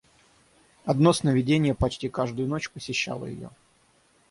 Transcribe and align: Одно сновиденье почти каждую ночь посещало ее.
Одно 0.85 1.13
сновиденье 1.13 1.75
почти 1.75 2.09
каждую 2.09 2.47
ночь 2.47 2.71
посещало 2.71 3.25
ее. 3.27 3.51